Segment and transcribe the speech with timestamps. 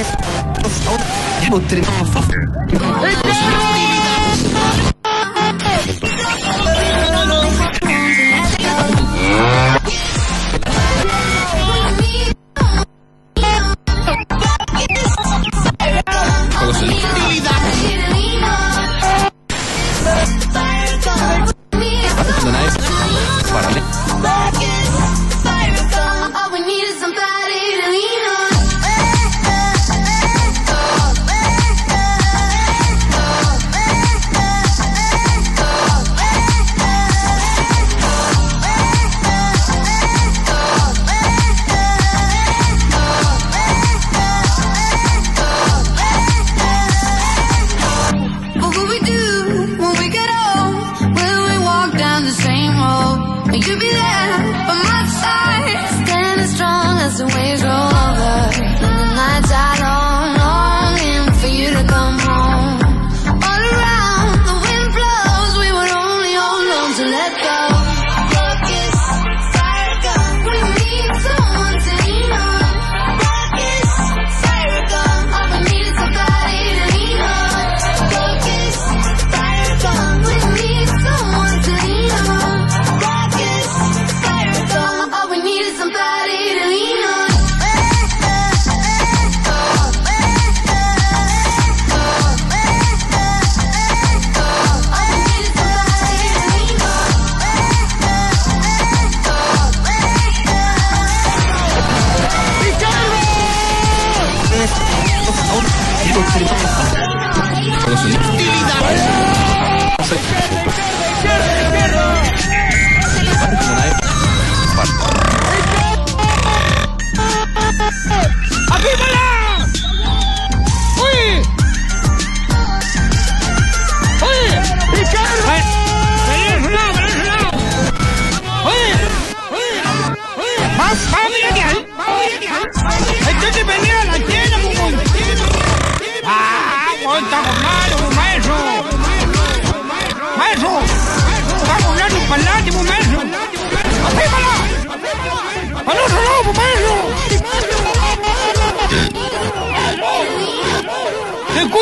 [0.00, 0.96] Estoy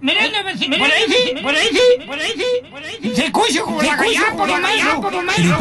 [0.00, 0.78] Mirando cerro.
[0.78, 1.34] ¡Por ahí sí!
[1.42, 1.80] ¡Por ahí sí!
[2.06, 2.44] ¡Por ahí sí!
[2.70, 3.16] ¡Por ahí sí!
[3.16, 5.00] ¡Se escucha como la callá, como maestro!
[5.02, 5.58] como maestro!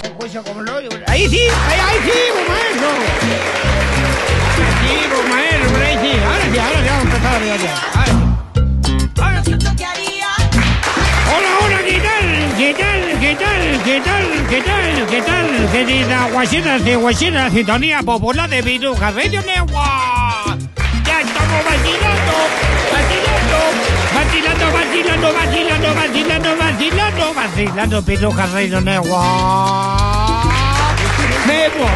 [0.00, 1.38] ¡Se escucha como lo ¡Ahí sí!
[1.38, 2.88] ¡Ahí, ahí sí, como maestro!
[4.82, 6.10] Sí, como maestro, por ahí sí.
[6.26, 7.74] Ahora sí, ahora sí vamos a empezar a ver ya.
[9.22, 9.52] Ahora sí.
[11.30, 12.26] Hola, hola, ¿qué tal?
[12.58, 13.20] ¿Qué tal?
[13.20, 13.82] ¿Qué tal?
[13.84, 14.46] ¿Qué tal?
[14.48, 15.06] ¿Qué tal?
[15.06, 15.70] ¿Qué tal?
[15.70, 19.68] Querida guacheras de guacheras, sintonía popular de Viruja Radio Network.
[19.70, 20.17] Ya
[27.58, 29.18] Viruja Radio Network.
[31.44, 31.88] Me voy,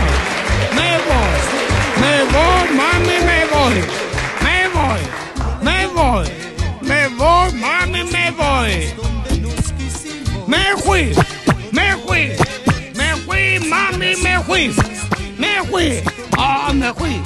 [0.75, 1.39] me voy,
[2.00, 3.75] me voy, mami, me voy,
[4.43, 5.00] me voy,
[5.62, 6.27] me voy,
[6.83, 8.93] me voy, mami, me voy.
[10.49, 11.15] Me fui,
[11.71, 12.33] me fui,
[12.97, 14.75] me fui, mami, me fui,
[15.39, 16.03] me fui,
[16.39, 17.23] ah, me fui,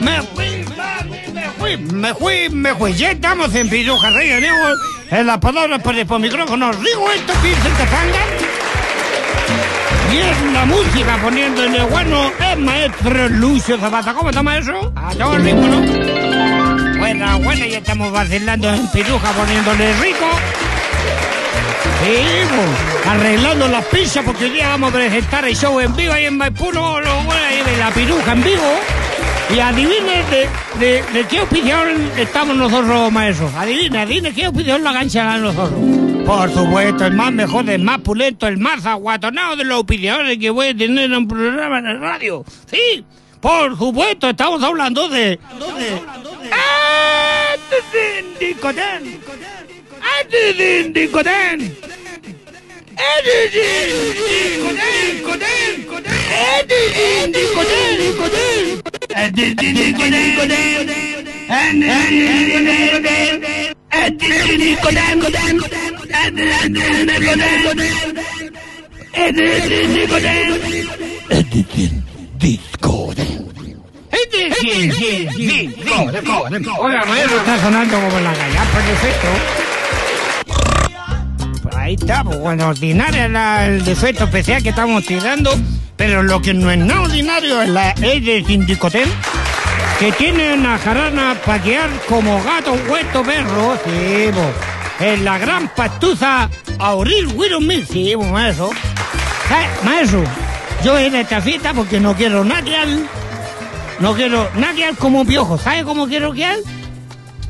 [0.00, 2.92] me fui, mami, me fui, me fui, me fui.
[2.94, 4.74] Ya estamos en Piruja Rey Diego,
[5.10, 6.70] en la palabra por el micrófono.
[6.72, 8.28] Digo esto, piensen que zangan.
[10.12, 14.14] Y es la música poniendo en el bueno el maestro Lucio Zapata.
[14.14, 14.92] ¿Cómo toma eso?
[14.96, 16.98] A todo el ritmo, ¿no?
[16.98, 20.26] Buena, buena, ya estamos vacilando en Piruja poniéndole rico.
[22.02, 22.16] Sí,
[22.48, 26.26] pues, arreglando las pizzas porque hoy día vamos a presentar el show en vivo ahí
[26.26, 28.80] en Maipú, no, no, bueno, ahí de la piruja en vivo.
[29.54, 30.48] Y adivine de,
[30.78, 33.52] de, de qué opinión estamos nosotros, maestros.
[33.54, 35.80] Adivine, adivine qué opinión la gancha a nosotros.
[36.26, 40.50] Por supuesto, el más mejor, el más pulento, el más aguatonado de las opiniones que
[40.50, 42.44] voy a tener en un programa el radio.
[42.70, 43.02] Sí,
[43.40, 45.20] por supuesto, estamos hablando de...
[45.30, 45.38] de
[46.52, 47.56] ¡Ah!
[47.72, 48.58] de
[69.88, 70.58] Nicotén!
[76.78, 77.02] Oiga,
[77.38, 78.32] está sonando como la
[78.92, 79.28] efecto.
[81.62, 82.72] Pues ahí está, bueno,
[83.66, 85.50] el defecto especial que estamos tirando,
[85.98, 89.08] pero lo que no es nada ordinario es la E de Sindicotel,
[89.98, 95.68] que tiene una jarana para guiar como gato, huerto, perro, sí, pues, en la gran
[95.74, 96.48] pastuza
[96.78, 98.70] Auril Willow Mill, sí, pues, maestro.
[99.48, 100.22] ¿Sabe, Maestro,
[100.84, 102.86] yo en esta fiesta porque no quiero naquear,
[103.98, 106.58] no quiero naquear como piojo, ¿sabe cómo quiero quedar?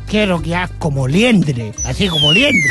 [0.09, 2.71] Quiero quedar como liendre, así como liendre.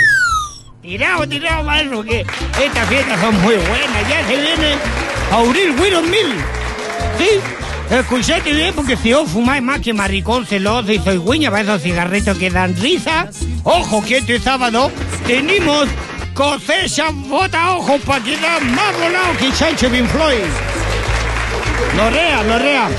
[0.81, 4.09] Tirado, tirado, maestro, que estas fiestas son muy buenas.
[4.09, 4.77] Ya se viene
[5.31, 6.33] Auril Willow Mill.
[7.17, 7.29] ¿Sí?
[7.89, 11.81] Escuchate bien, porque si os fumáis más que maricón celoso y soy guiña para esos
[11.81, 13.29] cigarritos que dan risa,
[13.63, 14.91] ojo que este sábado
[15.25, 15.87] tenemos
[16.33, 20.43] cosecha bota ojo para quedar más volado que Chancho Pink Floyd.
[21.95, 22.89] Lorea, Lorea.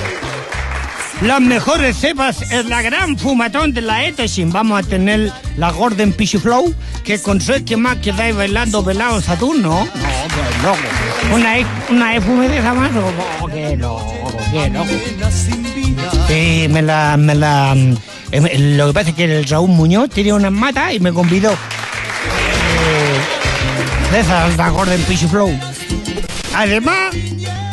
[1.20, 4.52] Las mejores cepas es la gran fumatón de la Eteshin.
[4.52, 9.20] Vamos a tener la Gordon Pishy Flow, que con su que más quedáis bailando velado
[9.20, 9.84] Saturno.
[9.84, 11.07] No, qué loco.
[11.32, 11.54] Una,
[11.90, 12.90] una efume de esa más,
[13.40, 14.88] oh, qué loco, qué loco.
[16.26, 17.76] Sí, me la, me la,
[18.30, 21.52] eh, lo que pasa es que el Raúl Muñoz tenía una mata y me convidó.
[21.52, 21.56] Eh,
[24.12, 25.50] de esa, la Gordon Pishy Flow.
[26.54, 27.14] Además,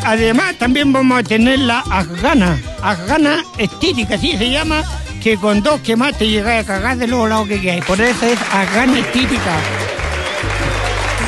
[0.03, 4.83] además también vamos a tener la afgana, afgana estítica, así se llama,
[5.21, 7.85] que con dos que más te llegáis a cagar de los lados que queráis.
[7.85, 9.57] Por eso es afgana estítica.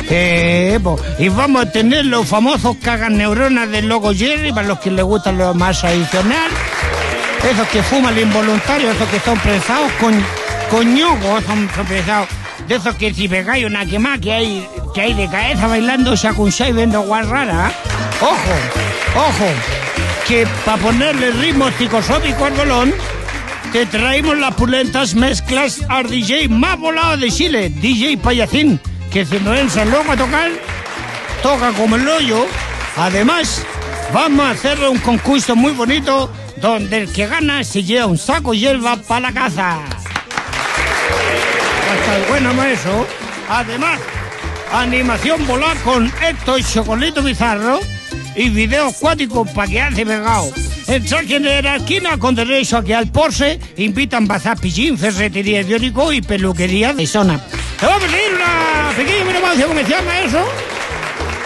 [0.09, 4.79] Eh, po, y vamos a tener los famosos cagan neuronas del logo Jerry, para los
[4.79, 6.49] que les gustan lo más tradicional.
[7.49, 10.13] Esos que fuman involuntario, esos que son prensados con,
[10.69, 12.29] con son, son prensados.
[12.67, 16.69] De esos que si pegáis una quemada que hay, que hay de cabeza bailando shakunsha
[16.69, 17.71] y viendo guas rara.
[18.21, 19.45] Ojo, ojo,
[20.27, 22.93] que para ponerle ritmo psicosópico al bolón,
[23.71, 28.79] te traemos las pulentas mezclas al DJ más volado de Chile, DJ Payacín,
[29.17, 30.51] que se nos entra luego a tocar,
[31.41, 32.45] toca como el hoyo.
[32.97, 33.63] Además,
[34.13, 38.51] vamos a hacerle un concurso muy bonito donde el que gana se lleva un saco
[38.51, 39.79] de hierba para la casa.
[41.91, 43.07] Hasta el bueno eso.
[43.49, 43.99] Además,
[44.71, 47.79] animación volar con Héctor Chocolito Bizarro
[48.35, 50.51] y video acuático para quedarse pegado.
[50.87, 55.61] El traje de la esquina con derecho a que al porse invitan bazar pillín, ferretería
[55.61, 57.41] iónico y peluquería de zona.
[57.79, 60.45] Te vamos a pedir una pequeña menopausia comercial, maestro.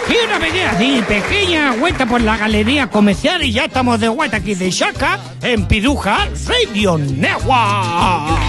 [0.08, 4.38] Y una pequeña, sí, pequeña vuelta por la galería comercial y ya estamos de vuelta
[4.38, 8.40] aquí de Chaca en Piruja Radio Network.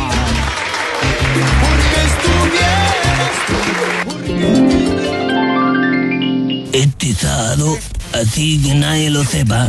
[6.72, 7.78] Este sábado,
[8.12, 9.68] así que nadie lo sepa,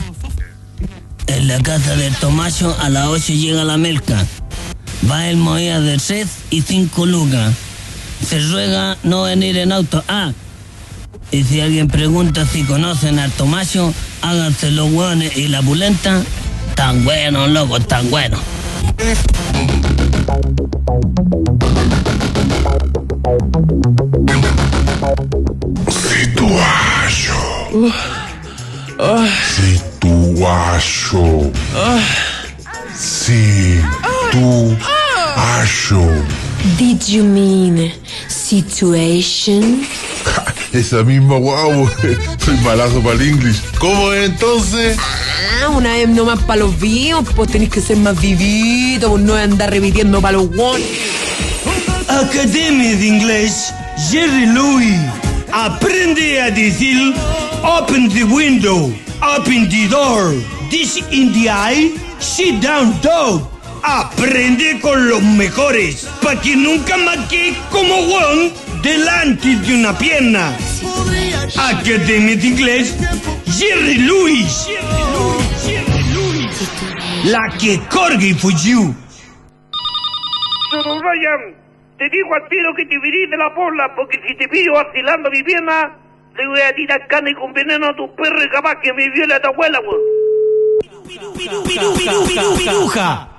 [1.26, 4.24] en la casa del Tomacho a las 8 llega la melca.
[5.10, 7.54] Va el Moía del Cez y 5 lucas.
[8.28, 10.04] Se ruega no venir en auto.
[10.08, 10.32] Ah,
[11.32, 16.22] y si alguien pregunta si conocen al Tomacho, háganse los hueones y la pulenta.
[16.76, 18.40] Tan buenos, loco, tan buenos.
[25.90, 27.34] Situacho.
[33.02, 34.44] Situacho.
[36.78, 37.92] Did you mean
[38.44, 39.88] situation?
[40.74, 41.88] Esa misma guau.
[42.44, 43.62] Soy malazo para el inglés.
[43.80, 44.98] ¿Cómo es entonces?
[45.62, 49.36] Ah, una vez nomás para los vivos, pues tenéis que ser más vivito, pues no
[49.36, 50.88] andar repitiendo para los guones.
[52.08, 53.74] Academia de Inglés,
[54.10, 54.98] Jerry Louis.
[55.52, 57.14] Aprende a decir
[57.64, 60.34] Open the window, open the door.
[60.70, 63.53] This in the eye, sit down dog.
[63.86, 70.56] Aprende con los mejores, para que nunca más quede como Juan delante de una pierna.
[71.58, 72.96] Academia de Inglés,
[73.46, 74.70] Jerry Louis.
[77.26, 78.96] La que corgue for you.
[80.72, 81.54] Ryan,
[81.98, 85.30] te digo al tiro que te virís de la bola, porque si te pillo vacilando
[85.30, 85.92] mi pierna,
[86.38, 89.34] le voy a tirar carne con veneno a tu perro y capaz que me viole
[89.34, 90.02] a tu abuela, weón.
[92.58, 93.30] Piruja.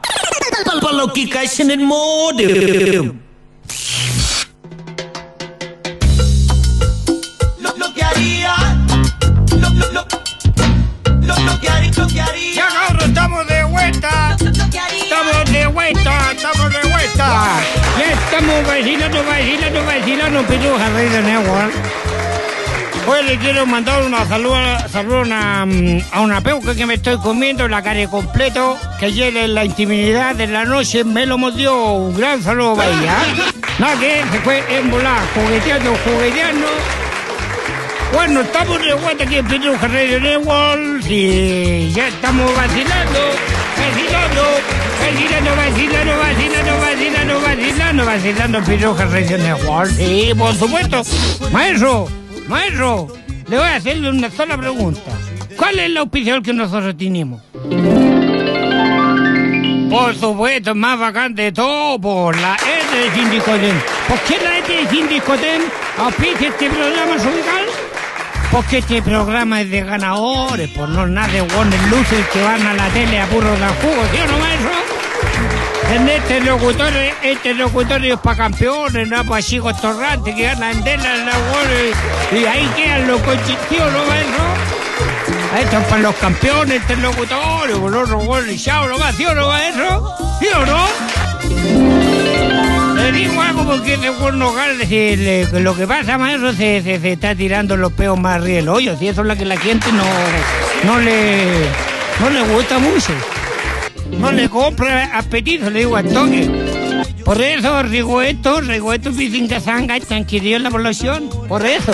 [0.63, 3.21] Para lo que caes en el modem.
[7.77, 8.55] lo, que haría,
[9.59, 14.37] lo, lo, lo, que haría, lo que haría, Ya cabrón, estamos de vuelta.
[14.41, 17.61] Estamos de vuelta, estamos de vuelta.
[17.99, 19.25] Y esta estamos vacilando,
[19.85, 22.24] vacilando, Pituja Rey de Network.
[23.07, 24.55] Hoy le quiero mandar una salud,
[24.91, 29.07] salud a, una, mm, a una peuca que me estoy comiendo, la carne completo, que
[29.07, 31.75] ayer en la intimidad de la noche me lo mordió.
[31.93, 33.17] Un gran saludo para ella.
[33.79, 36.67] Nada que se fue en volar, jugueteando, jugueteando.
[38.15, 43.21] Bueno, estamos de vuelta aquí en Pituja Radio Network y ya estamos vacilando,
[43.77, 44.43] vacilando,
[45.01, 49.91] vacilando, vacilando, vacilando, vacilando, vacilando, vacilando en Pituja Radio Network.
[49.91, 51.03] Sí, por supuesto.
[51.51, 52.09] Maestro,
[52.49, 53.09] maestro,
[53.49, 55.01] le voy a hacerle una sola pregunta.
[55.57, 57.41] ¿Cuál es el auspiciador que nosotros tenemos?
[59.91, 63.81] Por supuesto, más bacán de todo, por la E de Sindicotén.
[64.09, 65.63] ¿Por qué la E de Sindicotén
[65.99, 67.65] auspicia este programa musical?
[68.51, 72.75] Porque este programa es de ganadores, por no nada de Warner Luces que van a
[72.75, 74.94] la tele a puro dar jugo, ¿sí o no, maestro?
[75.93, 81.03] En este locutor, este locutor es para campeones, no para chicos torrantes que ganan en
[81.03, 81.93] la Warner
[82.33, 84.03] y ahí quedan los coches, ¿sí o no?
[85.61, 90.15] Esto es para los campeones, este locutor, los Warner chao, no ¿sí o no, maestro?
[90.41, 90.85] ¿Sí o no?
[92.97, 97.77] Le digo algo porque le- que lo que pasa, maestro, se, se, se está tirando
[97.77, 98.97] los peos más arriba del hoyo.
[98.99, 100.03] Si eso es lo que la gente no,
[100.85, 101.67] no le
[102.21, 103.13] no le gusta mucho.
[104.19, 106.51] No le compra apetito, le digo al toque.
[107.25, 111.29] Por eso, Rigoeto, Rigoeto Pizincasanga tranquilizó la población.
[111.49, 111.93] Por eso.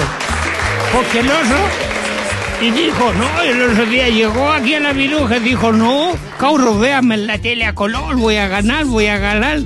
[0.92, 1.90] Porque el oso.
[2.60, 7.14] Y dijo, no, el otro día llegó aquí a la viruja dijo, no, cabros, véanme
[7.14, 9.60] en la tele a color, voy a ganar, voy a ganar.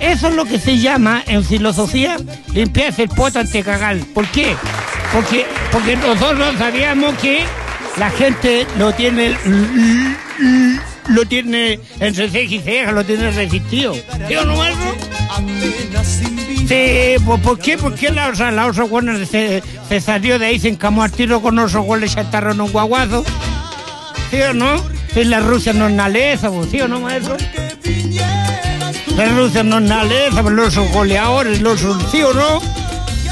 [0.00, 2.16] Eso es lo que se llama en filosofía
[2.54, 3.98] limpiarse el poto ante cagar.
[4.14, 4.56] ¿Por qué?
[5.12, 7.44] Porque, porque nosotros sabíamos que
[7.98, 9.36] la gente lo tiene
[11.08, 13.94] lo tiene entre ceja y ceja, lo tiene resistido.
[13.94, 14.94] ¿Sí o no, maestro?
[16.66, 17.76] Sí, pues ¿por qué?
[17.76, 18.50] ¿Por qué la osa,
[19.26, 23.24] se, salió de ahí, se encamó al tiro con oso goles y saltaron un guaguazo?
[24.30, 24.76] ¿Sí o no?
[25.12, 27.36] Si la Rusia no es naleza, pues, ¿sí o no, maestro?
[29.16, 31.80] La Rusia no es naleza, pues los goleadores, los
[32.10, 32.60] ¿sí o no?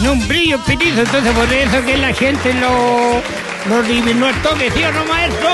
[0.01, 3.23] No un brillo pitizo, entonces por eso que la gente lo,
[3.69, 5.49] lo adivinó el toque, ¿sí o no, maestro?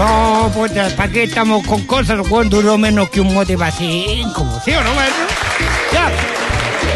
[0.00, 2.26] No, pues ¿para qué estamos con cosas?
[2.26, 5.26] Juan duró menos que un mote vacío, como ¿sí o no, maestro?
[5.92, 6.10] Ya,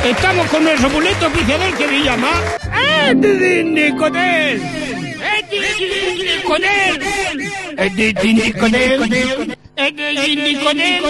[0.09, 2.31] estamos con nuestro boleto oficiador que se llama
[3.07, 4.63] Este es Nicotel.
[5.37, 5.81] Este es
[6.17, 7.03] Nicotel.
[7.77, 9.03] Este Nicotel.
[9.77, 11.03] Este Nicotel.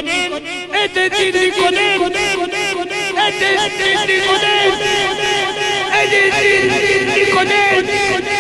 [0.83, 1.11] Este
[7.31, 8.34] Nicotel.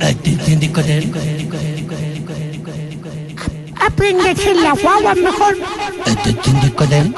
[0.00, 1.12] Este es síndico de él.
[3.80, 5.56] Aprende a hacer la guagua mejor.
[6.06, 7.14] Este es síndico de él.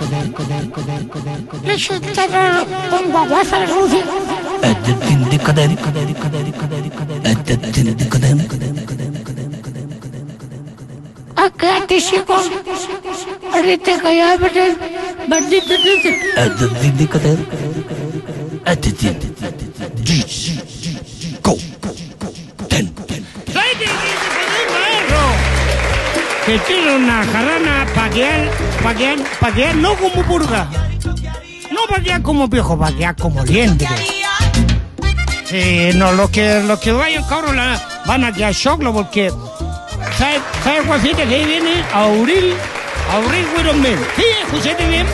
[1.65, 4.05] Le sentaron con guaguas a la Rusia.
[4.63, 5.79] Este es síndico de él.
[7.25, 8.49] Este es síndico de él.
[11.37, 12.37] Ah, quédate chico.
[13.53, 14.77] Ahorita que ya veré.
[22.69, 22.95] Ten.
[26.47, 28.51] Que tiene una jarana paquear,
[28.83, 30.67] paquear, paquear no como purga.
[31.71, 31.87] No
[32.23, 33.87] como viejo, paquear como liendre.
[35.45, 39.31] Sí, no, los que, vayan, cabros, la- van a choclo porque.
[40.17, 42.55] ¿Sabes, ¿sabes, Juancita, que ahí viene Auril?
[43.13, 43.99] Auril Wiromel.
[44.17, 45.07] Sí, escúchate bien.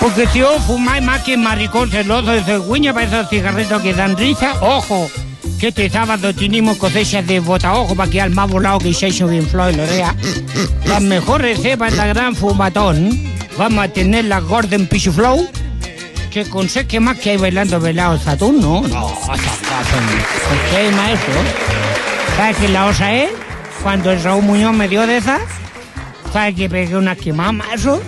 [0.00, 4.16] Porque si vos fumáis más que maricón celoso de cegüeña para esos cigarritos que dan
[4.16, 5.10] risa, ojo,
[5.58, 9.74] que este sábado tenemos cosechas de botaojo para quedar más volado que Jason bien Floyd
[9.74, 10.14] Lorea.
[10.86, 13.10] Las mejores cepas de la gran fumatón.
[13.56, 15.48] Vamos a tener la Gordon Pichu Flow,
[16.30, 18.82] que con sé que más que hay bailando velado Saturno.
[18.82, 19.86] No, esas cosas.
[20.48, 21.34] ¿Por qué, maestro?
[22.36, 23.30] ¿Sabes qué la osa es?
[23.82, 25.40] Cuando el Raúl Muñoz me dio de esas,
[26.32, 28.00] ¿sabes que pegué una quemada, maestro?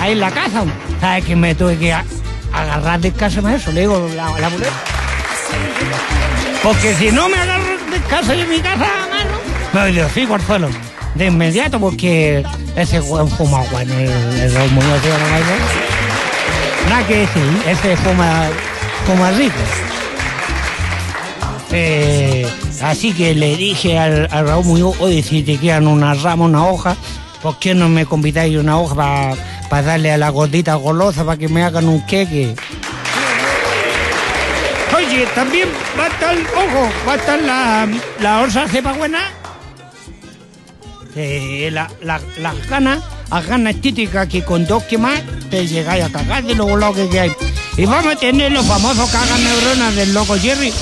[0.00, 0.64] ahí en la casa.
[1.00, 3.72] ¿Sabes que me tuve que agarrar de casa maestro?
[3.72, 4.50] Le digo la, la.
[6.62, 10.42] Porque si no me agarro de casa de mi casa, mano, me de hocico al
[10.42, 10.68] suelo.
[11.14, 12.44] De inmediato, porque
[12.76, 16.90] ese buen fuma bueno, el, el Raúl Muñoz, ¿sí o no?
[16.90, 18.48] Nada que decir, ese fuma,
[19.06, 19.54] fuma rico.
[21.72, 22.46] Eh,
[22.82, 26.96] así que le dije al, Raúl Muñoz, oye, si te quedan una rama, una hoja,
[27.42, 29.34] ¿por qué no me convidáis una hoja
[29.68, 32.54] para darle a la gordita golosa para que me hagan un queque?
[34.96, 35.68] Oye, también
[35.98, 37.88] va a estar, ojo, va a estar la,
[38.20, 39.20] la orsa cepa buena.
[41.14, 46.04] Eh, la, la, las ganas, las ganas estéticas que con dos que más te llegáis
[46.04, 47.32] a cagar de lo volado que hay.
[47.76, 50.72] Y vamos a tener los famosos cagas neuronas del loco Jerry.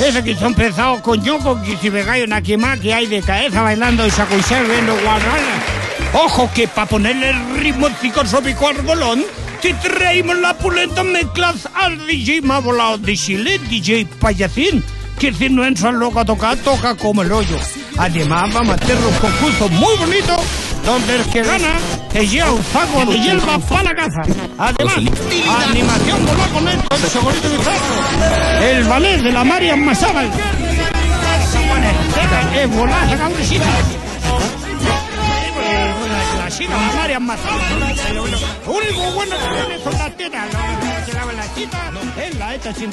[0.00, 3.62] Esos que son pesados con yoco, que si pegáis una quema que hay de cabeza
[3.62, 5.62] bailando y sacuchar viendo guarranas.
[6.12, 9.24] Ojo que para ponerle ritmo psicosópico al bolón,
[9.62, 14.82] te traemos la pulenta mezclas al DJ más volado de Chile, DJ Payacín,
[15.18, 17.56] que si no entra loco a tocar, toca como el hoyo.
[17.96, 20.36] Además vamos a hacer un concurso muy bonito,
[20.84, 21.78] donde el que gana
[22.14, 24.22] se lleva un saco de hierba para la casa.
[24.56, 24.98] Además,
[25.68, 30.30] animación volá con esto, el segurito de saco, el ballet de la Marian Masábal.
[32.54, 33.66] Es volar esa cabrecita.
[36.38, 37.22] La china, la Marian
[38.66, 40.46] único bueno que tiene son las tetas.
[41.04, 42.92] Que se lava la chita es la esta sin.